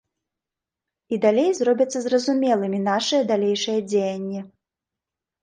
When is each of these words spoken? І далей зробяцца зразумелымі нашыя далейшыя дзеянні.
І 1.15 1.19
далей 1.25 1.49
зробяцца 1.57 1.99
зразумелымі 2.07 2.79
нашыя 2.89 3.21
далейшыя 3.35 3.79
дзеянні. 3.93 4.41